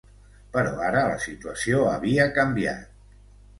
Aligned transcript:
Però 0.55 0.71
ara 0.85 1.03
la 1.09 1.19
situació 1.27 1.85
havia 1.93 2.29
canviat. 2.41 2.91